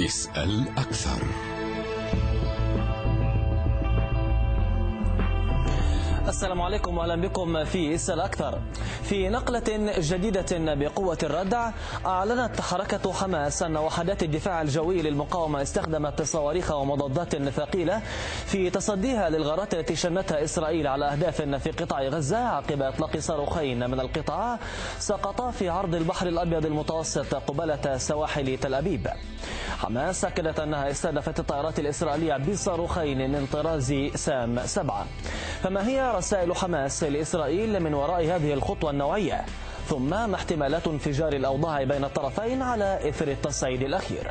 [0.00, 1.22] اسأل أكثر
[6.28, 8.58] السلام عليكم وأهلا بكم في اسأل أكثر.
[9.02, 11.70] في نقلة جديدة بقوة الردع
[12.06, 18.02] أعلنت حركة حماس أن وحدات الدفاع الجوي للمقاومة استخدمت صواريخ ومضادات ثقيلة
[18.46, 24.00] في تصديها للغارات التي شنتها إسرائيل على أهداف في قطاع غزة عقب إطلاق صاروخين من
[24.00, 24.58] القطاع
[24.98, 29.08] سقطا في عرض البحر الأبيض المتوسط قبالة سواحل تل أبيب.
[29.84, 35.06] حماس أكدت أنها استهدفت الطائرات الإسرائيلية بصاروخين من طراز سام سبعة.
[35.62, 39.44] فما هي رسائل حماس لإسرائيل من وراء هذه الخطوة النوعية
[39.88, 44.30] ثم ما احتمالات انفجار الأوضاع بين الطرفين على إثر التصعيد الأخير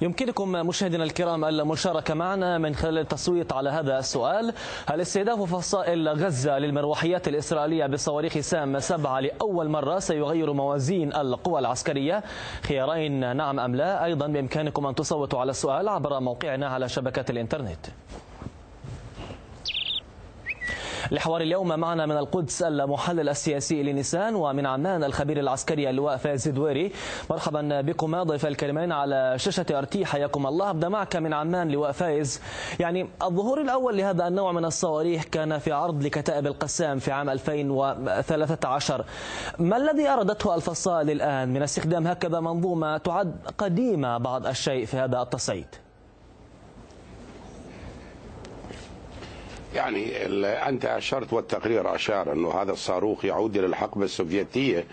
[0.00, 4.52] يمكنكم مشاهدينا الكرام المشاركة معنا من خلال التصويت على هذا السؤال.
[4.86, 12.22] هل استهداف فصائل غزة للمروحيات الإسرائيلية بصواريخ سام سبعة لأول مرة سيغير موازين القوى العسكرية؟
[12.62, 14.04] خيارين نعم أم لا.
[14.04, 17.86] أيضا بإمكانكم أن تصوتوا على السؤال عبر موقعنا على شبكات الإنترنت.
[21.10, 26.92] لحوار اليوم معنا من القدس المحلل السياسي لنيسان ومن عمان الخبير العسكري اللواء فايز دويري
[27.30, 30.06] مرحبا بكما ضيف الكريمين على شاشة أرتي.
[30.06, 30.70] حياكم الله.
[30.70, 32.40] أبدأ معك من عمان لواء فايز.
[32.80, 39.04] يعني الظهور الأول لهذا النوع من الصواريخ كان في عرض لكتائب القسام في عام 2013
[39.58, 45.22] ما الذي ارادته الفصائل الآن من استخدام هكذا منظومة تعد قديمة بعض الشيء في هذا
[45.22, 45.66] التصعيد؟
[49.78, 50.26] يعني
[50.68, 54.84] أنت أشرت والتقرير أشار أنه هذا الصاروخ يعود إلى الحقبة السوفيتية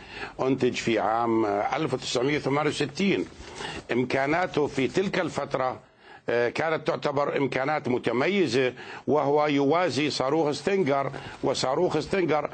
[0.41, 3.25] أنتج في عام 1968
[3.91, 5.79] إمكاناته في تلك الفترة
[6.27, 8.73] كانت تعتبر إمكانات متميزة
[9.07, 11.11] وهو يوازي صاروخ ستينجر
[11.43, 12.49] وصاروخ ستينجر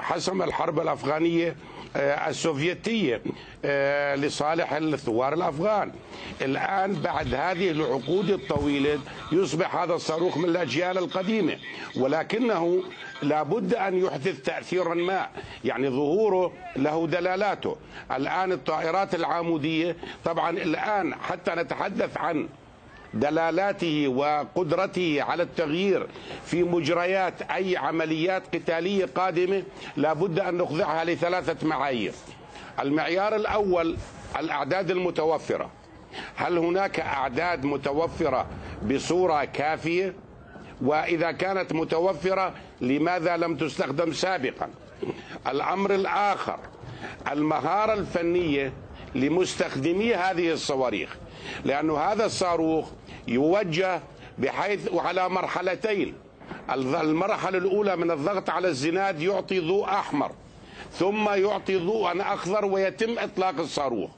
[0.00, 1.56] حسم الحرب الأفغانية
[1.96, 3.22] السوفيتية
[4.14, 5.92] لصالح الثوار الأفغان.
[6.42, 8.98] الآن بعد هذه العقود الطويلة
[9.32, 11.56] يصبح هذا الصاروخ من الأجيال القديمة
[11.96, 12.82] ولكنه
[13.22, 15.26] لابد أن يحدث تاثيرا ما،
[15.64, 17.76] يعني ظهوره له دلالاته.
[18.12, 22.48] الآن الطائرات العاموديه طبعا الآن حتى نتحدث عن
[23.14, 26.06] دلالاته وقدرته على التغيير
[26.44, 29.62] في مجريات أي عمليات قتالية قادمة
[29.96, 32.12] لابد أن نخضعها لثلاثة معايير.
[32.80, 33.96] المعيار الأول
[34.38, 35.70] الأعداد المتوفرة.
[36.36, 38.46] هل هناك أعداد متوفرة
[38.90, 40.14] بصورة كافية؟
[40.82, 44.70] وإذا كانت متوفرة لماذا لم تستخدم سابقا؟
[45.48, 46.58] الأمر الآخر
[47.32, 48.72] المهارة الفنية
[49.14, 51.16] لمستخدمي هذه الصواريخ
[51.64, 52.88] لأنه هذا الصاروخ
[53.28, 54.00] يوجه
[54.38, 56.14] بحيث وعلى مرحلتين.
[56.70, 60.32] المرحلة الأولى من الضغط على الزناد يعطي ضوء أحمر
[60.92, 64.10] ثم يعطي ضوءا أخضر ويتم إطلاق الصاروخ.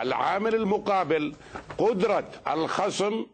[0.00, 1.34] العامل المقابل
[1.78, 3.26] قدرة الخصم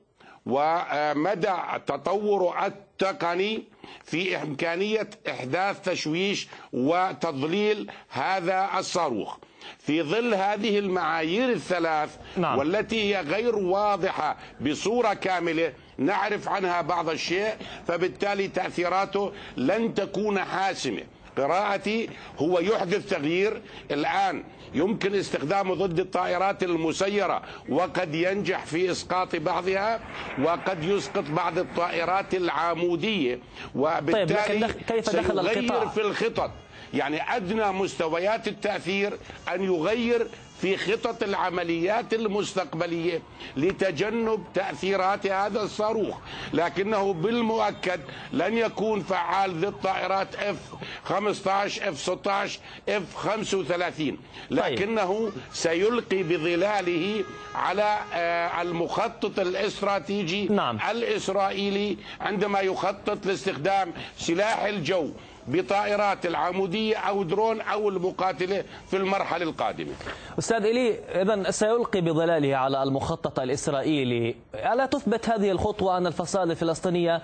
[0.47, 3.63] ومدى التطور التقني
[4.05, 9.37] في إمكانية إحداث تشويش وتضليل هذا الصاروخ.
[9.79, 12.59] في ظل هذه المعايير الثلاث نعم.
[12.59, 17.55] والتي هي غير واضحة بصورة كاملة نعرف عنها بعض الشيء
[17.87, 21.03] فبالتالي تأثيراته لن تكون حاسمة
[21.39, 22.09] قراءتي
[22.39, 23.61] هو يحدث تغيير
[23.91, 24.45] الآن
[24.75, 30.01] يمكن استخدامه ضد الطائرات المسيرة وقد ينجح في إسقاط بعضها
[30.43, 33.39] وقد يسقط بعض الطائرات العامودية
[33.75, 36.51] وبالتالي طيب كيف دخل سيغير القطاع؟ في الخطط
[36.95, 39.19] يعني أدنى مستويات التأثير
[39.55, 40.27] أن يغير
[40.65, 43.23] في خطط العمليات المستقبلية
[43.57, 46.17] لتجنب تأثيرات هذا الصاروخ.
[46.53, 48.01] لكنه بالمؤكد
[48.33, 50.57] لن يكون فعال ضد طائرات اف
[51.05, 54.19] 15 اف 16 اف 35
[54.51, 57.25] لكنه سيلقي بظلاله
[57.55, 60.79] على آه، المخطط الاستراتيجي نعم.
[60.91, 65.11] الإسرائيلي عندما يخطط لاستخدام سلاح الجو.
[65.49, 69.93] بطائرات العمودية أو درون أو المقاتلة في المرحلة القادمة.
[70.39, 74.35] أستاذ إلي إذا سيلقي بظلاله على المخطط الإسرائيلي.
[74.55, 77.23] ألا تثبت هذه الخطوة أن الفصائل الفلسطينية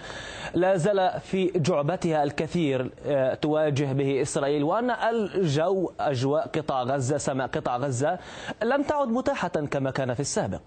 [0.54, 7.46] لا زال في جعبتها الكثير آه، تواجه به إسرائيل وأن الجو أجواء قطاع غزة سماء
[7.46, 8.18] قطاع غزة
[8.62, 10.60] لم تعد متاحة كما كان في السابق؟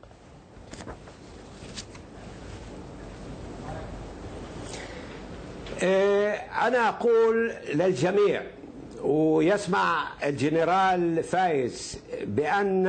[5.83, 8.41] أنا أقول للجميع
[9.01, 12.83] ويسمع الجنرال فايز بأن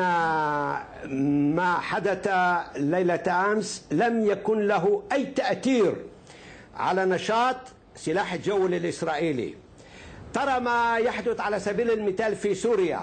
[1.55, 2.29] ما حدث
[2.77, 5.95] ليلة أمس لم يكن له أي تأثير
[6.77, 7.57] على نشاط
[7.97, 9.55] سلاح الجو الإسرائيلي.
[10.35, 13.01] ترى ما يحدث على سبيل المثال في سوريا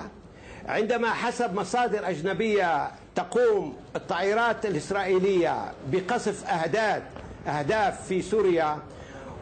[0.66, 7.02] عندما حسب مصادر أجنبية تقوم الطائرات الإسرائيلية بقصف أهداف
[7.48, 8.78] أهداف في سوريا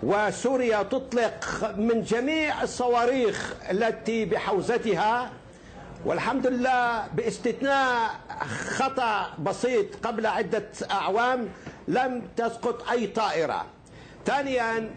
[0.04, 5.32] وسوريا تطلق من جميع الصواريخ التي بحوزتها
[6.06, 8.10] والحمد لله باستثناء
[8.70, 11.48] خطأ بسيط قبل عدة أعوام
[11.88, 13.66] لم تسقط أي طائرة.
[14.26, 14.90] ثانيا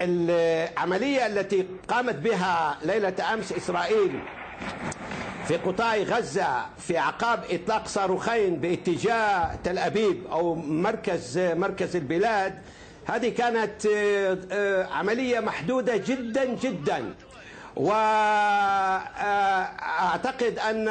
[0.00, 4.20] العملية التي قامت بها ليلة أمس إسرائيل
[5.48, 12.54] في قطاع غزة في عقاب إطلاق صاروخين باتجاه تل أبيب أو مركز مركز البلاد
[13.06, 17.14] هذه كانت آه، آه، عملية محدودة جدا جدا.
[17.76, 18.28] وأعتقد
[20.58, 20.88] أن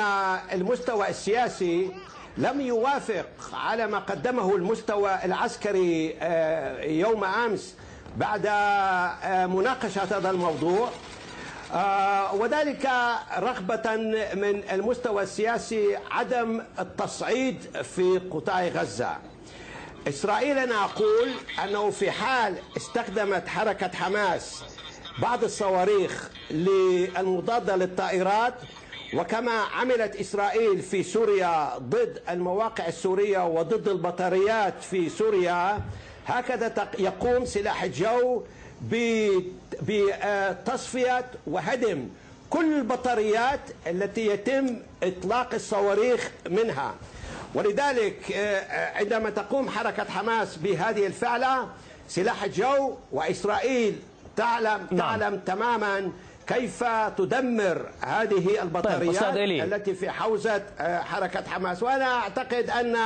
[0.54, 1.92] المستوى السياسي
[2.38, 7.75] لم يوافق على ما قدمه المستوى العسكري آه، يوم أمس
[8.18, 8.46] بعد
[9.50, 10.90] مناقشة هذا الموضوع.
[12.34, 12.90] وذلك
[13.38, 13.96] رغبة
[14.36, 19.31] من المستوى السياسي عدم التصعيد في قطاع غزة.
[20.07, 21.31] إسرائيل أنا أقول
[21.63, 24.63] أنه في حال استخدمت حركة حماس
[25.21, 28.53] بعض الصواريخ للمضادة للطائرات
[29.13, 35.81] وكما عملت إسرائيل في سوريا ضد المواقع السورية وضد البطاريات في سوريا
[36.27, 38.44] هكذا يقوم سلاح الجو
[39.81, 42.07] بتصفية وهدم
[42.50, 46.95] كل البطاريات التي يتم إطلاق الصواريخ منها.
[47.56, 51.68] ولذلك آه، آه، عندما تقوم حركة حماس بهذه الفعلة
[52.07, 53.95] سلاح الجو وإسرائيل
[54.36, 54.98] تعلم نعم.
[54.98, 56.12] تعلم تماما
[56.48, 56.83] كيف
[57.18, 62.98] تدمر هذه البطاريات طيب التي في حوزة آه، حركة حماس وأنا أعتقد أن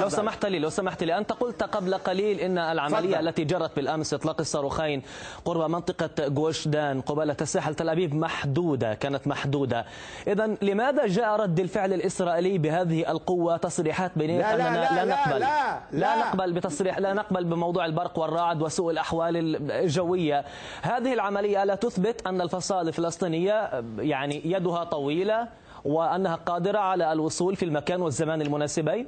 [0.00, 3.28] لو سمحت لي لو سمحت لي أنت قلت قبل قليل إن العملية فضل.
[3.28, 5.02] التي جرت بالأمس إطلاق الصاروخين
[5.44, 9.84] قرب منطقة جوشدان قبالة الساحل تل أبيب محدودة كانت محدودة.
[10.26, 15.40] إذا لماذا جاء رد الفعل الإسرائيلي بهذه القوة تصريحات بنية لا لا, لا, لا, نقبل.
[15.40, 16.18] لا, لا, لا.
[16.18, 19.36] نقبل بتصريح لا نقبل بموضوع البرق والرعد وسوء الأحوال
[19.70, 20.44] الجوية.
[20.82, 25.48] هذه العملية لا تثبت أن الفصائل الفلسطينية يعني يدها طويلة
[25.84, 29.06] وأنها قادرة على الوصول في المكان والزمان المناسبين؟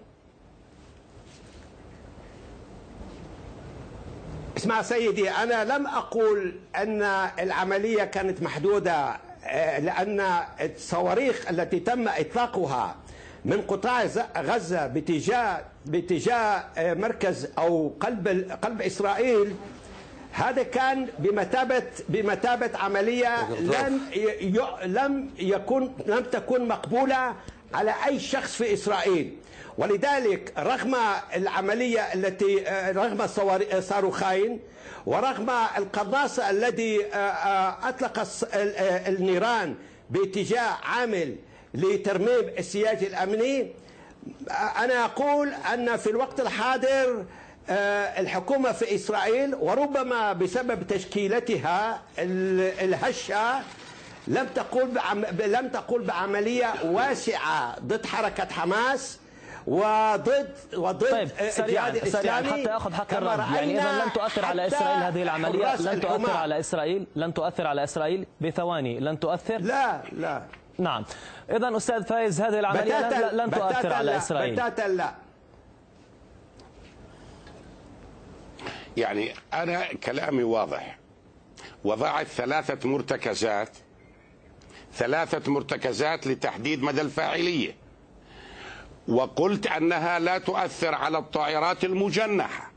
[4.64, 7.02] اسمع سيدي أنا لم أقول أن
[7.38, 10.20] العملية كانت محدودة آه، لأن
[10.60, 12.96] الصواريخ التي تم إطلاقها
[13.44, 14.04] من قطاع
[14.38, 18.28] غزة باتجاه باتجاه آه، مركز أو قلب
[18.62, 19.54] قلب إسرائيل
[20.32, 24.00] هذا كان بمثابة بمثابة عملية لم
[24.84, 27.34] لم يكن لم تكن مقبولة
[27.74, 29.36] على أي شخص في إسرائيل.
[29.78, 30.96] ولذلك رغم
[31.36, 33.22] العملية التي آه، رغم
[33.72, 34.60] الصاروخين
[35.06, 38.26] ورغم القناصة الذي آه، آه، أطلق
[39.08, 39.74] النيران
[40.10, 41.36] باتجاه عامل
[41.74, 43.72] لترميم السياج الأمني
[44.78, 47.24] أنا أقول أن في الوقت الحاضر
[48.18, 53.62] الحكومة في إسرائيل وربما بسبب تشكيلتها الهشة
[54.28, 54.88] لم تقول
[55.46, 59.18] لم تقول بعملية واسعة ضد حركة حماس
[59.66, 65.02] وضد وضد طيب سريعا سريعا حتى آخذ حق الرد يعني اذا لن تؤثر على إسرائيل
[65.02, 70.42] هذه العملية لن تؤثر على إسرائيل لن تؤثر على إسرائيل بثواني لن تؤثر؟ لا لا.
[70.78, 71.04] نعم.
[71.50, 74.54] اذا أستاذ فايز هذه العملية لن, لن تؤثر على إسرائيل.
[74.54, 75.14] بتاتا لا.
[78.96, 80.98] يعني أنا كلامي واضح.
[81.84, 83.70] وضعت ثلاثة مرتكزات
[84.94, 87.83] ثلاثة مرتكزات لتحديد مدى الفاعلية.
[89.08, 92.70] وقلت أنها لا تؤثر على الطائرات المجنحة.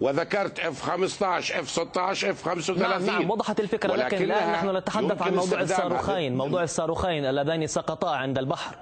[0.00, 5.22] وذكرت اف 15 اف 16 اف 35 نعم نعم وضحت الفكرة لكن الآن نحن نتحدث
[5.22, 6.36] عن موضوع الصاروخين.
[6.36, 8.74] موضوع الصاروخين اللذين سقطا عند البحر.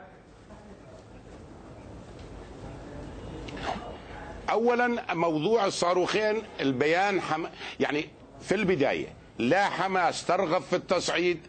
[4.51, 7.47] اولا موضوع الصاروخين البيان حم...
[7.81, 8.09] يعني
[8.41, 9.07] في البداية
[9.39, 11.41] لا حماس ترغب في التصعيد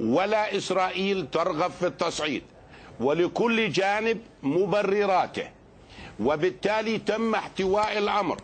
[0.00, 2.42] ولا إسرائيل ترغب في التصعيد.
[3.00, 5.48] ولكل جانب مبرراته.
[6.20, 8.36] وبالتالي تم احتواء الأمر.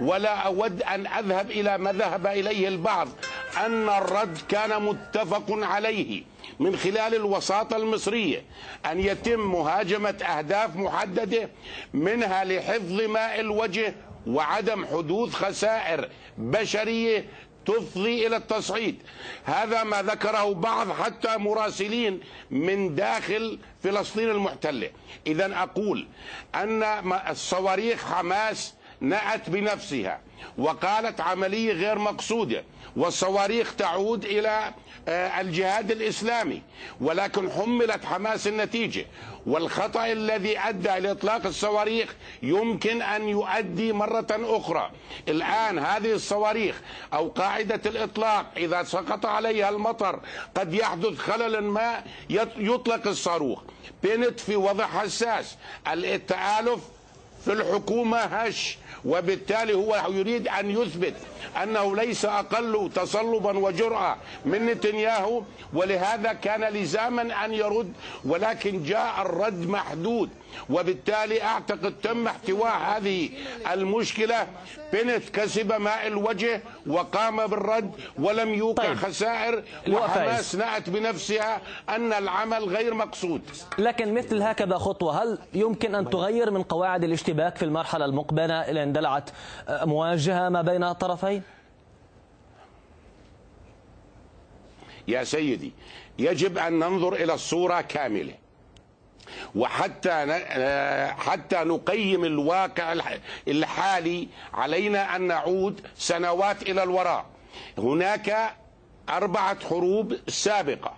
[0.00, 3.08] ولا أود أن أذهب إلى ما ذهب إليه البعض
[3.66, 6.22] أن الرد كان متفق عليه
[6.60, 8.42] من خلال الوساطة المصرية
[8.86, 10.08] أن يتم مهاجمة
[10.38, 11.48] أهداف محددة
[11.94, 13.94] منها لحفظ ماء الوجه
[14.26, 16.08] وعدم حدوث خسائر
[16.38, 17.24] بشرية
[17.66, 19.02] تفضي إلى التصعيد.
[19.44, 22.20] هذا ما ذكره بعض حتى مراسلين
[22.50, 24.90] من داخل فلسطين المحتلة.
[25.26, 26.08] اذا أقول
[26.54, 26.82] أن
[27.30, 30.20] الصواريخ حماس نأت بنفسها
[30.58, 32.64] وقالت عملية غير مقصودة
[32.96, 34.74] والصواريخ تعود إلى
[35.08, 36.62] آه، الجهاد الإسلامي
[37.00, 39.06] ولكن حملت حماس النتيجة.
[39.46, 44.90] والخطأ الذي أدى لإطلاق الصواريخ يمكن أن يؤدي مرة أخرى.
[45.28, 46.80] الآن هذه الصواريخ
[47.14, 50.20] أو قاعدة الإطلاق إذا سقط عليها المطر
[50.56, 52.02] قد يحدث خلل ما
[52.58, 53.62] يطلق الصاروخ.
[54.02, 55.56] بنت في وضع حساس.
[55.86, 56.80] التآلف
[57.46, 61.14] في الحكومة هش وبالتالي هو يريد أن يثبت
[61.62, 67.92] أنه ليس أقل تصلبا وجرأة من نتنياهو ولهذا كان لزاما أن يرد
[68.24, 70.30] ولكن جاء الرد محدود.
[70.70, 73.30] وبالتالي أعتقد تم احتواء هذه
[73.72, 74.46] المشكلة
[74.92, 78.96] بنت كسب ماء الوجه وقام بالرد ولم يوقع طيب.
[78.96, 83.40] خسائر وحماس نأت بنفسها أن العمل غير مقصود
[83.78, 88.82] لكن مثل هكذا خطوة هل يمكن أن تغير من قواعد الاشتباك في المرحلة المقبلة إلى
[88.82, 89.30] اندلعت
[89.68, 91.42] مواجهة ما بين الطرفين؟
[95.08, 95.72] يا سيدي
[96.18, 98.34] يجب أن ننظر إلى الصورة كاملة
[99.54, 100.40] وحتى
[101.18, 102.94] حتى نقيم الواقع
[103.48, 107.26] الحالي علينا أن نعود سنوات إلى الوراء.
[107.78, 108.54] هناك
[109.08, 110.94] أربعة حروب سابقة.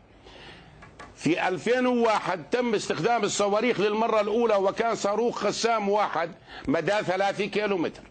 [1.17, 6.31] في 2001 تم استخدام الصواريخ للمرة الأولى وكان صاروخ خسام واحد
[6.69, 8.03] مدى 3 كيلومتر.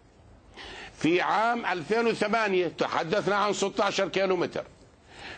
[0.98, 4.64] في عام 2008 تحدثنا عن 16 كيلومتر.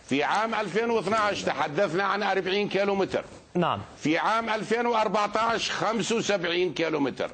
[0.09, 3.23] في عام 2012 تحدثنا عن 40 كيلومتر.
[3.55, 3.81] نعم.
[3.97, 7.31] في عام 2014 75 كيلومتر.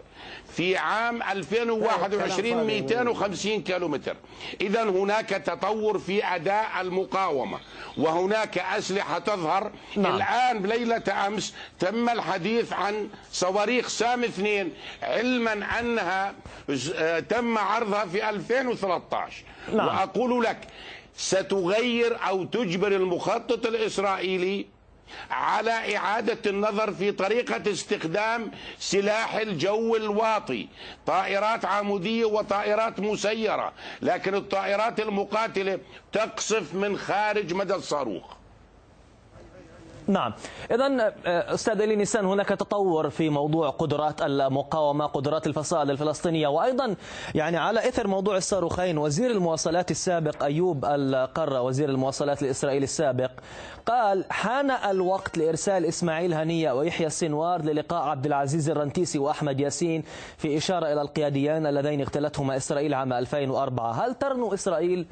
[0.55, 4.15] في عام 2021 250 كيلومتر.
[4.61, 7.59] إذا هناك تطور في أداء المقاومة
[7.97, 9.71] وهناك أسلحة تظهر.
[9.95, 10.15] نعم.
[10.15, 16.33] الآن ليلة أمس تم الحديث عن صواريخ سام اثنين علما أنها
[17.29, 19.87] تم عرضها في 2013 نعم.
[19.87, 20.57] وأقول لك
[21.17, 24.65] ستغير أو تجبر المخطط الإسرائيلي
[25.31, 30.67] على إعادة النظر في طريقة استخدام سلاح الجو الواطي.
[31.05, 35.79] طائرات عمودية وطائرات مسيرة لكن الطائرات المقاتلة
[36.11, 38.23] تقصف من خارج مدى الصاروخ.
[40.07, 40.33] نعم.
[40.71, 46.95] إذا آه، أستاذ إلي نيسان هناك تطور في موضوع قدرات المقاومة قدرات الفصائل الفلسطينية وأيضا
[47.35, 53.31] يعني على إثر موضوع الصاروخين وزير المواصلات السابق أيوب القرة وزير المواصلات الإسرائيلي السابق
[53.85, 60.03] قال حان الوقت لإرسال إسماعيل هنية ويحيى السنوار للقاء عبد العزيز الرنتيسي وأحمد ياسين
[60.37, 65.05] في إشارة إلى القياديان اللذين اغتالتهما إسرائيل عام 2004 هل ترنو إسرائيل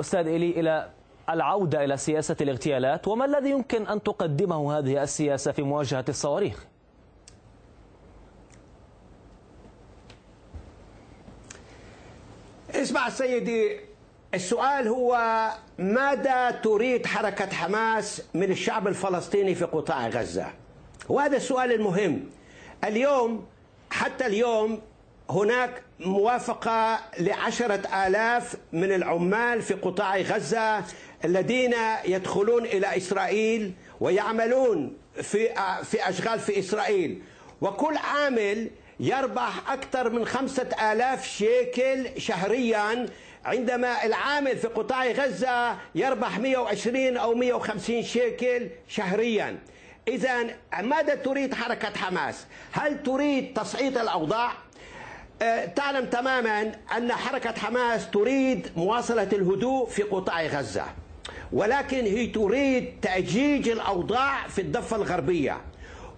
[0.00, 0.88] أستاذ إلي إلى
[1.30, 6.66] العودة إلى سياسة الاغتيالات وما الذي يمكن أن تقدمه هذه السياسة في مواجهة الصواريخ؟
[12.70, 13.80] اسمع سيدي
[14.34, 15.18] السؤال هو
[15.78, 20.46] ماذا تريد حركة حماس من الشعب الفلسطيني في قطاع غزة؟
[21.08, 22.24] وهذا السؤال المهم.
[22.84, 23.46] اليوم
[23.90, 24.80] حتى اليوم
[25.30, 30.84] هناك موافقة لعشرة آلاف من العمال في قطاع غزة
[31.24, 35.48] الذين يدخلون إلى إسرائيل ويعملون في
[35.84, 37.22] في أشغال في إسرائيل
[37.60, 43.06] وكل عامل يربح أكثر من خمسة آلاف شيكل شهريا
[43.44, 49.58] عندما العامل في قطاع غزة يربح 120 أو 150 شيكل شهريا
[50.08, 50.46] إذا
[50.82, 54.52] ماذا تريد حركة حماس؟ هل تريد تصعيد الأوضاع؟
[55.42, 60.84] أه، تعلم تماما أن حركة حماس تريد مواصلة الهدوء في قطاع غزة
[61.52, 65.60] ولكن هي تريد تأجيج الأوضاع في الضفة الغربية.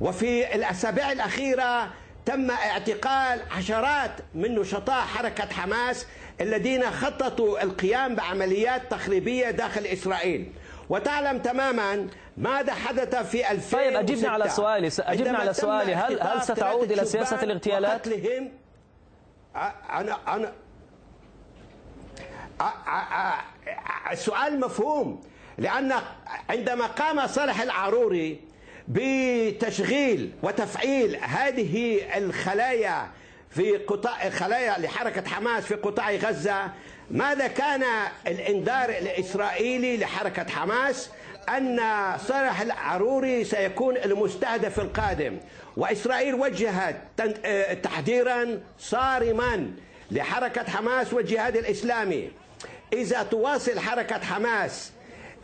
[0.01, 1.89] وفي الأسابيع الأخيرة
[2.27, 6.07] تم اعتقال عشرات من نشطاء حركة حماس
[6.41, 10.53] الذين خططوا القيام بعمليات تخريبية داخل إسرائيل.
[10.91, 12.07] وتعلم تماما
[12.37, 17.05] ماذا حدث في 2006 طيب أجبني على سؤالي أجبني على سؤالي هل هل ستعود إلى
[17.05, 18.09] سياسة الاغتيالات؟
[19.91, 20.53] أنا أنا.
[24.13, 25.21] السؤال مفهوم.
[25.59, 25.93] لأن
[26.51, 28.41] عندما قام صالح العروري
[28.89, 33.09] بتشغيل وتفعيل هذه الخلايا
[33.51, 36.73] في قطاع خلايا لحركة حماس في قطاع غزة
[37.11, 37.85] ماذا كان
[38.27, 41.11] الإنذار الإسرائيلي لحركة حماس؟
[41.49, 41.81] أن
[42.19, 45.39] صالح العروري سيكون المستهدف القادم.
[45.79, 46.97] وإسرائيل وجهت
[47.83, 49.71] تحذيرا صارما
[50.11, 52.31] لحركة حماس والجهاد الإسلامي.
[52.93, 54.93] إذا تواصل حركة حماس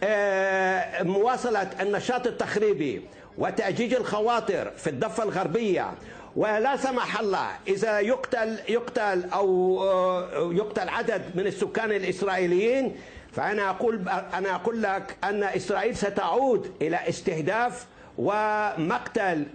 [0.03, 3.03] آه، مواصلة النشاط التخريبي
[3.38, 5.95] وتأجيج الخواطر في الضفة الغربية.
[6.37, 12.97] ولا سمح الله إذا يقتل يقتل أو آه، يقتل عدد من السكان الإسرائيليين
[13.33, 17.87] فأنا أقول أنا أقول لك أن إسرائيل ستعود إلى استهداف
[18.19, 19.47] ومقتل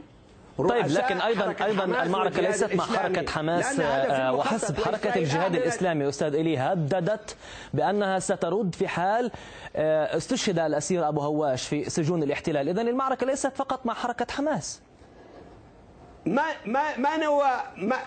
[0.68, 6.10] طيب لكن أيضا أيضا المعركة ليست مع حركة حماس آه، وحسب حركة الجهاد الإسلامي.
[6.10, 7.36] أستاذ إلي هددت
[7.74, 9.32] بأنها سترد في حال
[9.76, 12.70] آه، استشهد الأسير أبو هواش في سجون الاحتلال.
[12.70, 14.82] اذا المعركة ليست فقط مع حركة حماس.
[16.26, 17.98] ما ما من هو ما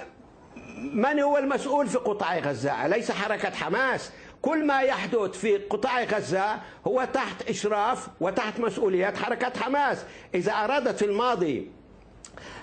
[0.92, 4.10] من هو المسؤول في قطاع غزة اليس حركة حماس.
[4.42, 6.56] كل ما يحدث في قطاع غزة
[6.86, 10.04] هو تحت إشراف وتحت مسؤولية حركة حماس.
[10.34, 11.81] إذا أرادت في الماضي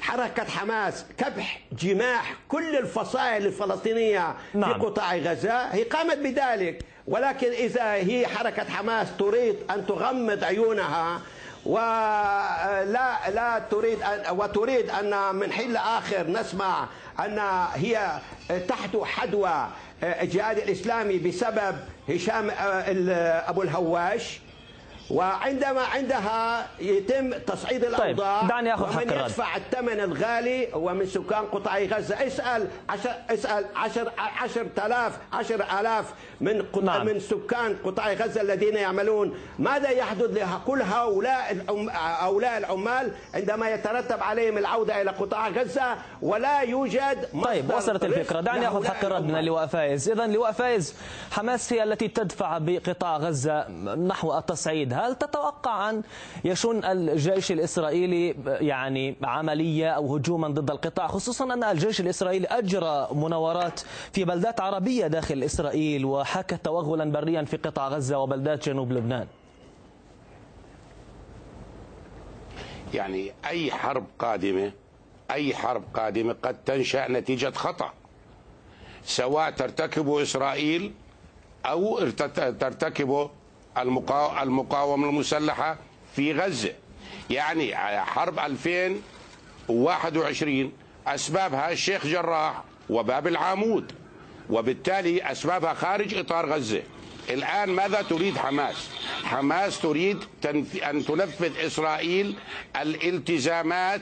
[0.02, 4.74] حركة حماس كبح جماح كل الفصائل الفلسطينية نعم.
[4.74, 11.22] في قطاع غزة هي قامت بذلك ولكن إذا هي حركة حماس تريد أن تغمض عيونها
[11.66, 16.88] ولا لا تريد أن وتريد أن من حين لآخر نسمع
[17.20, 17.40] أن
[17.76, 18.20] هي
[18.68, 19.68] تحت حدوى
[20.04, 21.76] الجهاد الإسلامي بسبب
[22.10, 22.52] هشام
[23.48, 24.40] أبو الهواش
[25.12, 31.06] وعندما عندها يتم تصعيد طيب، الأوضاع طيب دعني ومن حق يدفع الثمن الغالي هو من
[31.06, 32.28] سكان قطاع غزة.
[32.28, 32.68] اسأل
[33.76, 36.06] عشر عشر آلاف عشر آلاف
[36.42, 37.06] من نعم.
[37.06, 39.38] من سكان قطاع غزة الذين يعملون.
[39.60, 41.58] ماذا يحدث لكل هؤلاء
[41.92, 48.42] هؤلاء العمال عندما يترتب عليهم العودة إلى قطاع غزة ولا يوجد طيب وصلت الفكرة.
[48.42, 50.10] دعني أخذ حق الرد من اللواء فايز.
[50.10, 50.96] إذا لواء فايز
[51.32, 54.99] حماس هي التي تدفع بقطاع غزة نحو التصعيد.
[55.00, 56.02] هل تتوقع أن
[56.46, 63.80] يشن الجيش الإسرائيلي يعني عملية أو هجوما ضد القطاع؟ خصوصا أن الجيش الإسرائيلي أجرى مناورات
[64.14, 69.28] في بلدات عربية داخل إسرائيل وحكى توغلا بريا في قطاع غزة وبلدات جنوب لبنان.
[72.94, 74.72] يعني أي حرب قادمة
[75.32, 77.94] أي حرب قادمة قد تنشأ نتيجة خطأ
[79.04, 80.94] سواء ترتكبه إسرائيل
[81.66, 82.10] أو
[82.60, 83.30] ترتكبه
[83.82, 85.78] المقاومة المسلحة
[86.16, 86.74] في غزة.
[87.30, 90.72] يعني حرب 2021
[91.08, 93.92] أسبابها الشيخ جراح وباب العامود
[94.50, 96.82] وبالتالي أسبابها خارج إطار غزة.
[97.30, 98.90] الآن ماذا تريد حماس؟
[99.24, 100.18] حماس تريد
[100.84, 102.36] أن تنفذ إسرائيل
[102.82, 104.02] الالتزامات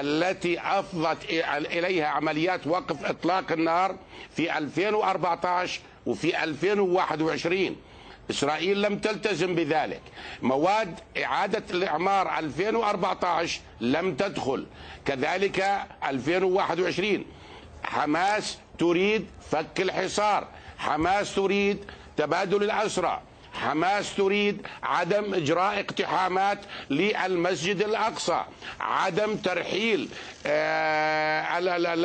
[0.00, 1.18] التي أفضت
[1.50, 3.96] إليها عمليات وقف إطلاق النار
[4.36, 7.76] في 2014 وفي 2021
[8.30, 10.00] إسرائيل لم تلتزم بذلك.
[10.42, 14.66] مواد إعادة الإعمار 2014 لم تدخل.
[15.04, 17.24] كذلك 2021
[17.82, 20.48] حماس تريد فك الحصار.
[20.78, 21.84] حماس تريد
[22.16, 23.22] تبادل الأسرى.
[23.54, 26.58] حماس تريد عدم إجراء اقتحامات
[26.90, 28.44] للمسجد الأقصى
[28.80, 30.08] عدم ترحيل
[30.46, 31.58] آه،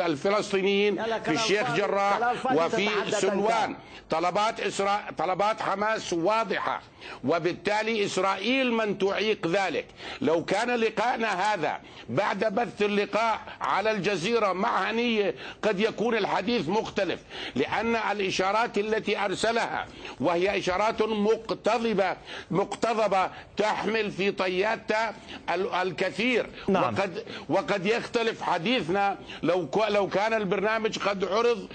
[0.06, 2.18] الفلسطينيين في الشيخ جراح
[2.52, 3.76] وفي سلوان
[4.10, 5.00] طلبات إسرا...
[5.18, 6.80] طلبات حماس واضحة
[7.24, 9.86] وبالتالي إسرائيل من تعيق ذلك.
[10.20, 17.20] لو كان لقاءنا هذا بعد بث اللقاء على الجزيرة مع هنية قد يكون الحديث مختلف
[17.54, 19.86] لأن الإشارات التي أرسلها
[20.20, 21.02] وهي إشارات
[21.36, 22.16] مقتضبة
[22.50, 25.14] مقتضبة تحمل في طياتها
[25.82, 26.46] الكثير.
[26.68, 26.82] نعم.
[26.84, 31.68] وقد وقد يختلف حديثنا لو لو كان البرنامج قد عرض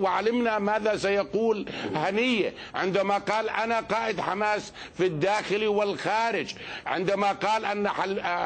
[0.00, 2.54] وعلمنا ماذا سيقول هنية.
[2.74, 6.54] عندما قال أنا قائد حماس في الداخل والخارج
[6.86, 7.88] عندما قال أن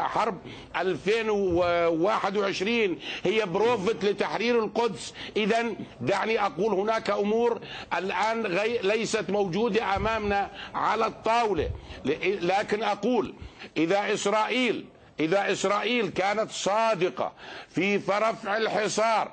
[0.07, 0.38] حرب
[0.76, 5.14] 2021 هي بروفت لتحرير القدس.
[5.37, 5.66] إذا
[6.00, 7.61] دعني أقول هناك أمور
[7.98, 8.42] الآن
[8.83, 10.29] ليست موجودة أمامنا.
[10.32, 11.70] أمامنا على الطاولة.
[12.40, 13.34] لكن أقول
[13.76, 14.86] إذا إسرائيل
[15.20, 17.32] إذا إسرائيل كانت صادقة
[17.68, 19.32] في رفع الحصار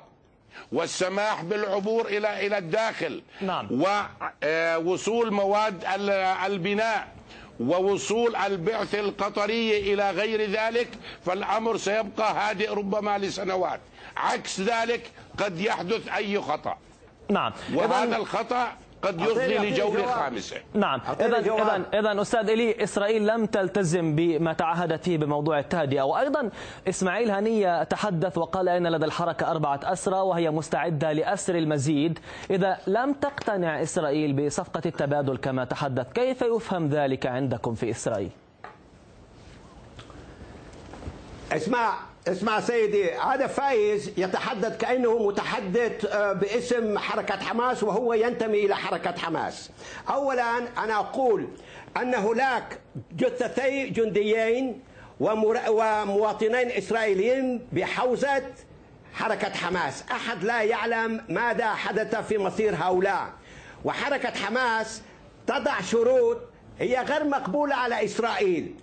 [0.72, 3.68] والسماح بالعبور إلى إلى الداخل نعم.
[3.70, 5.84] ووصول مواد
[6.46, 7.08] البناء
[7.60, 10.88] ووصول البعث القطرية إلى غير ذلك
[11.26, 13.80] فالأمر سيبقى هادئ ربما لسنوات.
[14.16, 16.78] عكس ذلك قد يحدث أي خطأ.
[17.30, 17.52] نعم.
[17.74, 20.56] وهذا الخطأ قد يفضي لجولة خامسة.
[20.74, 21.00] نعم.
[21.20, 26.02] إذا إذا إذا أستاذ إلي إسرائيل لم تلتزم بما تعهدت فيه بموضوع التهدئة.
[26.02, 26.50] وأيضا
[26.88, 32.18] إسماعيل هنية تحدث وقال أن لدى الحركة أربعة أسرى وهي مستعدة لأسر المزيد.
[32.50, 38.30] إذا لم تقتنع إسرائيل بصفقة التبادل كما تحدث كيف يفهم ذلك عندكم في إسرائيل؟
[41.52, 41.94] اسمع
[42.26, 49.14] اسمع سيدي هذا فايز يتحدث كأنه متحدث آه، باسم حركة حماس وهو ينتمي إلى حركة
[49.18, 49.70] حماس.
[50.10, 51.48] أولا أنا أقول
[51.96, 52.78] أن هناك
[53.12, 54.80] جثتي جنديين
[55.20, 58.42] ومواطنين إسرائيليين بحوزة
[59.14, 60.04] حركة حماس.
[60.10, 63.32] أحد لا يعلم ماذا حدث في مصير هؤلاء.
[63.84, 65.02] وحركة حماس
[65.46, 66.38] تضع شروط
[66.78, 68.74] هي غير مقبولة على إسرائيل.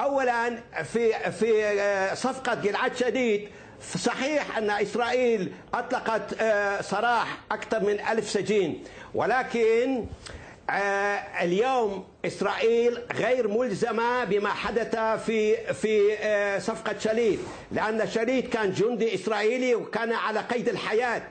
[0.00, 3.48] اولا في في آه، صفقة جلعاد شديد.
[3.96, 10.04] صحيح أن إسرائيل أطلقت آه، سراح أكثر من ألف سجين ولكن
[10.70, 10.74] آه،
[11.44, 16.00] اليوم إسرائيل غير ملزمة بما حدث في في
[16.60, 17.38] صفقة شليت
[17.72, 21.22] لأن شليت كان جندي إسرائيلي وكان على قيد الحياة.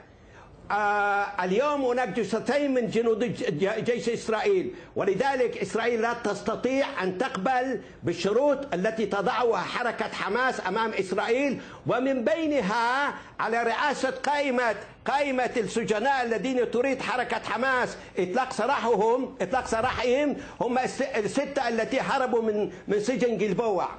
[1.44, 3.20] اليوم هناك جثتين من جنود
[3.60, 4.76] جيش إسرائيل.
[4.96, 11.62] ولذلك إسرائيل لا تستطيع أن تقبل بالشروط التي تضعها حركة حماس أمام إسرائيل.
[11.88, 20.36] ومن بينها على رئاسة قائمة قائمة السجناء الذين تريد حركة حماس إطلاق سراحهم إطلاق سراحهم
[20.62, 20.78] هم
[21.16, 23.84] الستة التي هربوا من من سجن جلبوع.
[23.84, 23.90] آه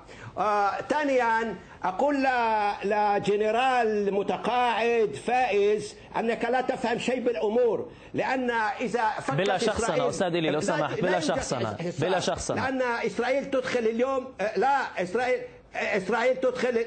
[0.88, 2.26] ثانيا أقول
[2.84, 10.60] لجنرال متقاعد فائز أنك لا تفهم شيء بالأمور لأن إذا فكت بلا شخصنة أستاذ لو
[10.60, 15.40] سمحت بلا شخصنا بلا شخصنا لأن إسرائيل تدخل اليوم لا إسرائيل
[15.74, 16.84] إسرائيل تدخل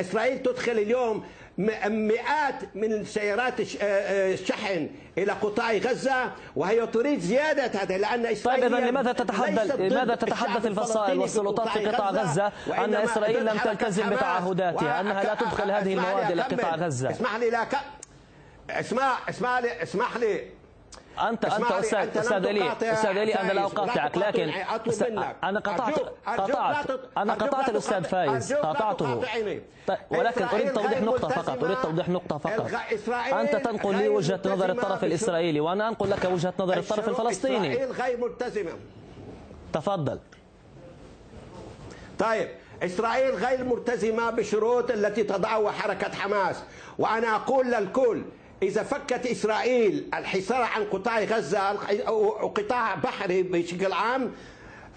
[0.00, 1.24] إسرائيل تدخل اليوم
[1.58, 4.88] مئات من سيارات الشحن
[5.18, 10.66] إلى قطاع غزة وهي تريد زيادة هذا لأن إسرائيل طيب اذا لماذا تتحدث لماذا تتحدث
[10.66, 16.30] الفصائل والسلطات في قطاع غزة؟ أن إسرائيل لم تلتزم بتعهداتها انها لا تدخل هذه المواد
[16.30, 17.10] إلى قطاع غزة.
[17.10, 17.66] اسمح لي لا
[18.70, 20.40] اسمع اسمع لي اسمح لي
[21.18, 24.48] انت أنت أستاذ أستاذ الي أستاذ الي أنا لا أقاطعك لكن
[25.44, 26.86] أنا قطعت قطعت.
[27.16, 28.52] أنا قطعت الأستاذ فايز.
[28.52, 29.22] قاطعته
[29.86, 31.64] طيب، ولكن أريد توضيح نقطة فقط.
[31.64, 32.70] أريد توضيح نقطة فقط.
[33.32, 37.72] أنت تنقل لي وجهة نظر الطرف الإسرائيلي وأنا أنقل لك وجهة نظر الطرف الفلسطيني.
[37.72, 38.72] إسرائيل غير ملتزمة.
[39.72, 40.18] تفضل.
[42.18, 42.48] طيب
[42.82, 46.62] إسرائيل غير ملتزمة بشروط التي تضعها حركة حماس.
[46.98, 48.22] وأنا أقول للكل
[48.62, 51.58] إذا فكت إسرائيل الحصار عن قطاع غزة
[52.08, 54.32] أو قطاع بحري بشكل عام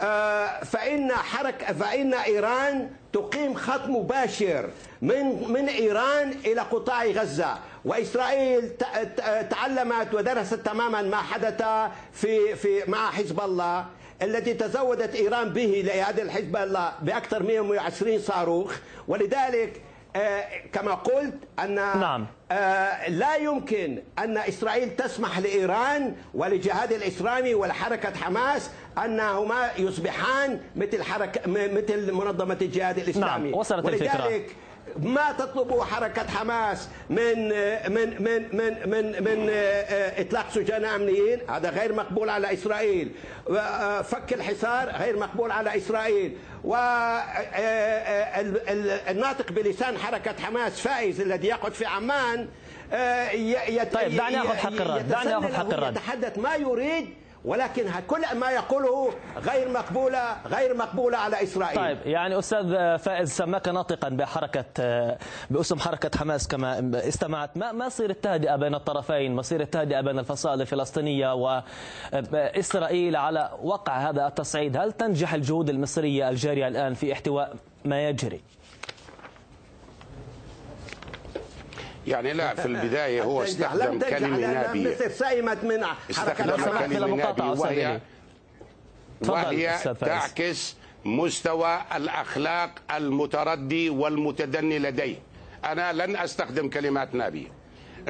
[0.02, 4.70] آه، فإن حركة فإن إيران تقيم خط مباشر
[5.02, 7.58] من من إيران إلى قطاع غزة.
[7.86, 8.72] وإسرائيل
[9.50, 11.64] تعلمت ودرست تماما ما حدث
[12.14, 13.86] في في مع حزب الله
[14.22, 18.76] التي تزودت إيران به لهذا الحزب الله بأكثر من 120 صاروخ.
[19.08, 19.82] ولذلك
[20.74, 22.28] كما قلت أن نعم.
[22.52, 28.70] آه، لا يمكن أن إسرائيل تسمح لإيران ولجهاد الإسلامي ولحركة حماس
[29.06, 33.60] أنهما يصبحان مثل حركة مثل منظمة الجهاد الإسلامي نعم.
[33.60, 34.42] وصلت ولذلك الفكرة.
[34.98, 37.50] ما تطلبه حركة حماس من
[37.94, 39.50] من من من من من
[40.18, 43.12] إطلاق سجناء أمنيين؟ هذا غير مقبول على إسرائيل.
[44.04, 46.38] فك الحصار؟ غير مقبول على إسرائيل.
[49.04, 52.48] والناطق بلسان حركة حماس فائز الذي يقعد في عمان
[53.94, 55.92] طيب دعني آخذ حق الرد دعني آخذ حق الرد.
[55.92, 57.10] يتحدث ما يريد
[57.46, 61.76] ولكن كل ما يقوله غير مقبولة غير مقبولة على إسرائيل.
[61.76, 64.66] طيب يعني أستاذ فائز سماك ناطقا بحركة
[65.50, 67.58] بأسم حركة حماس كما استمعت.
[67.58, 74.78] ما مصير التهدئة بين الطرفين؟ مصير التهدئة بين الفصائل الفلسطينية وإسرائيل على وقع هذا التصعيد؟
[74.78, 78.42] هل تنجح الجهود المصرية الجارية الآن في احتواء ما يجري؟
[82.10, 85.08] يعني لا في البداية هو استخدم كلمة نابية.
[85.08, 88.00] سئمت من استخدم كلمة نابية وهي
[89.28, 95.16] وهي تعكس مستوى الأخلاق المتردي والمتدني لديه
[95.66, 97.59] أنا لن أستخدم كلمات نابية.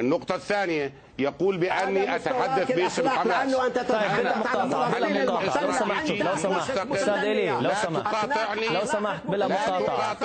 [0.00, 3.26] النقطة الثانية يقول بأني أتحدث باسم حماس.
[3.26, 5.72] لأنه أنت طيب تتحدث بلا عن مقاطعة بلا مقاطعة لو.
[5.72, 6.70] سمحت لو سمحت.
[6.70, 8.14] أستاذ إيلي لو لا سمحت.
[8.70, 10.16] لو سمحت بلا لا مقاطعة.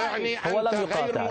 [0.47, 1.27] هو لم يقاطع.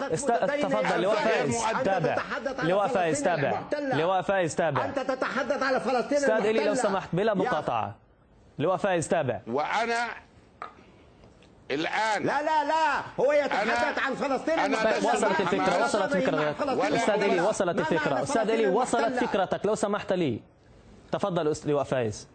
[0.00, 0.32] است...
[0.32, 1.02] تفضل.
[1.02, 2.16] لواء فايز تابع.
[2.62, 3.60] لواء فايز تابع.
[3.92, 4.84] لواء فايز تابع.
[4.84, 6.74] أنت تتحدث على فلسطين أستاذ إيلي لو.
[6.74, 7.94] سمحت بلا مقاطعة.
[8.58, 9.40] لواء فايز تابع.
[9.46, 10.06] وأنا
[11.70, 12.22] الآن.
[12.22, 13.00] لا لا لا.
[13.20, 14.58] هو يتحدث أنا- عن فلسطين.
[14.58, 15.94] أنا وصلت الفكرة حماس.
[15.94, 16.16] وصلت
[16.94, 19.66] أستاذ إيلي ولا- وصلت أستاذ فلسطين؟ إيلي وصلت؟ فكرتك.
[19.66, 20.40] لو سمحت لي.
[21.12, 22.28] تفضل لواء فايز.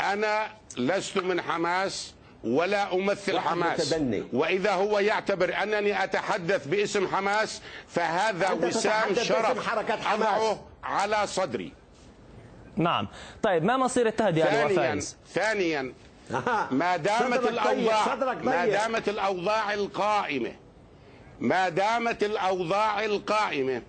[0.00, 0.46] أنا
[0.78, 3.92] لست من حماس ولا أمثل واحد حماس.
[3.92, 4.24] متبني.
[4.32, 9.68] وإذا هو يعتبر أنني أتحدث باسم حماس فهذا وسام شرف.
[10.12, 11.72] أضعه على صدري.
[12.76, 13.08] نعم.
[13.42, 15.92] طيب ما مصير التهدئة لواء ثانيا فايز ثانيا.
[16.70, 18.72] ما دامت ضيق، الأوضاع ما ضيق.
[18.80, 20.52] دامت الأوضاع القائمة
[21.40, 23.82] ما دامت الأوضاع القائمة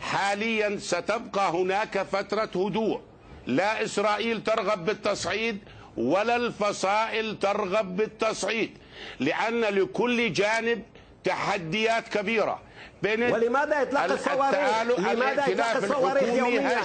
[0.00, 3.00] حاليا ستبقى هناك فترة هدوء
[3.46, 5.58] لا إسرائيل ترغب بالتصعيد
[5.96, 8.78] ولا الفصائل ترغب بالتصعيد
[9.20, 10.82] لأن لكل جانب
[11.24, 12.60] تحديات كبيرة
[13.02, 16.82] بين ولماذا إطلاق الصواريخ؟ لماذا إطلاق الائتلاف الصواريخ يومياً؟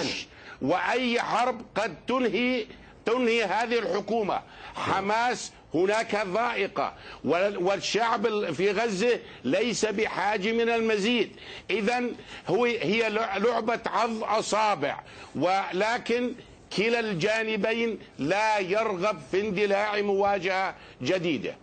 [0.62, 2.66] وأي حرب قد تنهي
[3.06, 4.40] تنهي هذه الحكومة.
[4.74, 6.94] حماس هناك ضائقة.
[7.24, 11.36] وال- والشعب ال- في غزة ليس بحاجة من المزيد.
[11.70, 12.02] اذا
[12.48, 15.00] هو هي لع- لعبة عض أصابع.
[15.36, 16.32] ولكن
[16.76, 21.54] كلا الجانبين لا يرغب في اندلاع مواجهة جديدة.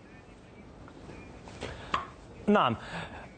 [2.48, 2.76] نعم.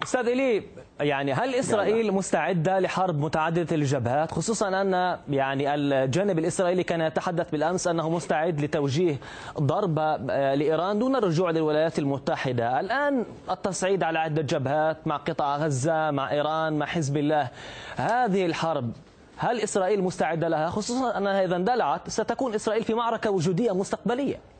[0.04, 0.64] أستاذ إلي
[1.04, 7.88] يعني هل إسرائيل مستعدة لحرب متعددة الجبهات؟ خصوصا أن يعني الجانب الإسرائيلي كان يتحدث بالأمس
[7.88, 9.16] أنه مستعد لتوجيه
[9.60, 16.12] ضربه آه، لإيران دون الرجوع للولايات المتحدة، الآن التصعيد على عدة جبهات مع قطاع غزة،
[16.12, 17.50] مع إيران، مع حزب الله،
[17.96, 18.92] هذه الحرب
[19.38, 24.53] هل إسرائيل مستعدة لها؟ خصوصا أنها إذا اندلعت ستكون إسرائيل في معركة وجودية مستقبلية؟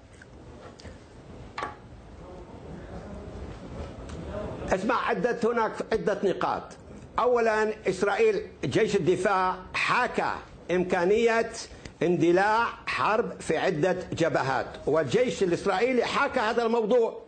[4.72, 6.64] اسمع عدة هناك عدة نقاط.
[7.20, 10.32] أولا إسرائيل جيش الدفاع حاكى
[10.72, 11.50] إمكانية
[12.04, 17.24] اندلاع حرب في عدة جبهات والجيش الإسرائيلي حاكى هذا الموضوع.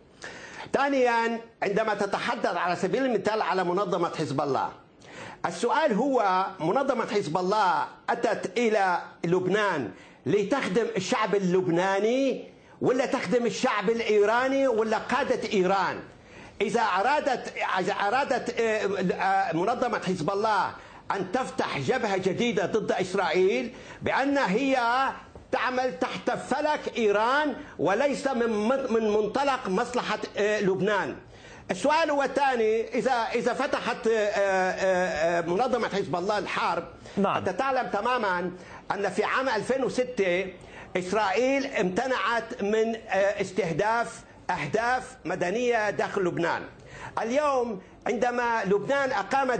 [0.72, 4.68] ثانيا عندما تتحدث على سبيل المثال على منظمة حزب الله
[5.46, 9.90] السؤال هو منظمة حزب الله أتت إلى لبنان
[10.26, 12.44] لتخدم الشعب اللبناني
[12.80, 15.98] ولا تخدم الشعب الإيراني ولا قادة إيران؟
[16.60, 20.70] إذا أرادت إذا أرادت آه، آه، منظمة حزب الله
[21.16, 24.78] أن تفتح جبهة جديدة ضد إسرائيل بأن هي
[25.52, 31.16] تعمل تحت فلك إيران وليس من من منطلق مصلحة آه، لبنان
[31.70, 34.08] السؤال هو الثاني إذا إذا فتحت
[35.48, 36.84] منظمة حزب الله الحرب
[37.16, 37.36] نعم.
[37.36, 38.50] أنت تعلم تماما
[38.94, 40.46] أن في عام 2006
[40.96, 46.62] إسرائيل امتنعت من استهداف أهداف مدنية داخل لبنان
[47.22, 49.52] اليوم عندما لبنان أقام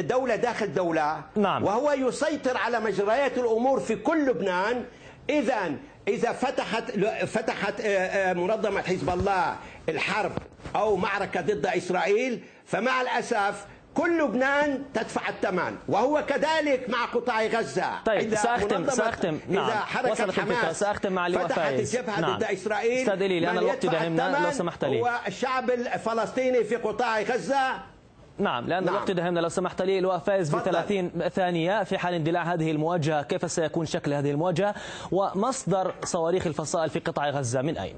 [0.00, 1.64] دولة داخل دولة نعم.
[1.64, 4.84] وهو يسيطر على مجريات الأمور في كل لبنان
[5.30, 5.72] إذا
[6.08, 6.90] إذا فتحت
[7.24, 9.56] فتحت آه، آه، منظمة حزب الله
[9.88, 10.32] الحرب
[10.76, 18.02] أو معركة ضد إسرائيل فمع الأسف كل لبنان تدفع الثمن وهو كذلك مع قطاع غزة
[18.06, 19.38] طيب، إذا سأختم- سأختم.
[19.48, 19.64] نعم.
[19.66, 20.54] إذا حركة وصلت الفكرة.
[20.54, 21.72] حماس سأختم مع اللواء فتحت.
[21.72, 22.36] الجبهة نعم.
[22.36, 25.00] ضد إسرائيل أستاذ إلي، لأن الوقت يدفع داهمنا، لو سمحت لي.
[25.00, 27.72] هو الشعب الفلسطيني في قطاع غزة
[28.38, 28.94] نعم لأن نعم.
[28.94, 30.72] الوقت دهمنا لو سمحت لي لواء فايز ب تفضل.
[30.72, 34.74] 30 ثانية في حال اندلاع هذه المواجهة كيف سيكون شكل هذه المواجهة
[35.12, 37.96] ومصدر صواريخ الفصائل في قطاع غزة من أين؟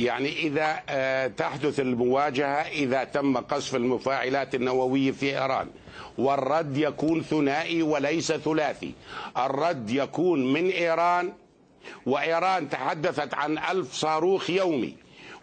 [0.00, 5.68] يعني إذا آه، تحدث المواجهة إذا تم قصف المفاعلات النووية في إيران.
[6.18, 8.92] والرد يكون ثنائي وليس ثلاثي.
[9.38, 11.32] الرد يكون من إيران
[12.06, 14.94] وإيران تحدثت عن ألف صاروخ يومي.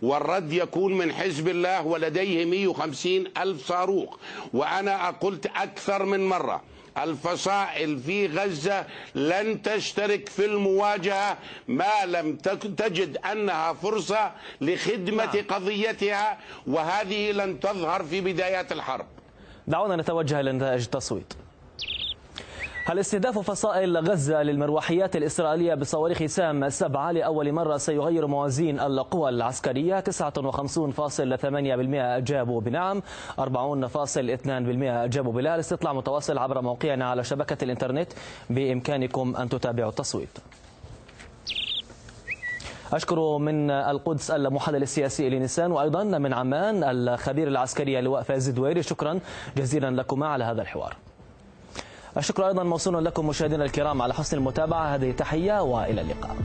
[0.01, 4.17] والرد يكون من حزب الله ولديه 150 ألف صاروخ.
[4.53, 6.61] وأنا قلت أكثر من مرة.
[7.03, 12.35] الفصائل في غزة لن تشترك في المواجهة ما لم
[12.77, 14.31] تجد أنها فرصة
[14.61, 15.45] لخدمة نعم.
[15.49, 19.05] قضيتها وهذه لن تظهر في بدايات الحرب
[19.67, 21.33] دعونا نتوجه لنتائج التصويت
[22.89, 29.99] هل استهداف فصائل غزة للمروحيات الإسرائيلية بصواريخ سام سبعة لأول مرة سيغير موازين القوى العسكرية؟
[29.99, 30.05] 59.8%
[31.93, 33.01] أجابوا بنعم
[33.39, 33.43] 40.2%
[34.83, 35.55] أجابوا بلا.
[35.55, 38.13] الاستطلاع متواصل عبر موقعنا على شبكة الإنترنت
[38.49, 40.37] بإمكانكم أن تتابعوا التصويت.
[42.93, 48.83] أشكر من القدس المحلل السياسي لنسان وأيضا من عمان الخبير العسكري اللواء فايز الدويري.
[48.83, 49.19] شكرا
[49.57, 50.95] جزيلا لكما على هذا الحوار.
[52.17, 54.95] الشكر أيضا موصول لكم مشاهدينا الكرام على حسن المتابعة.
[54.95, 56.35] هذه تحية وإلى اللقاء.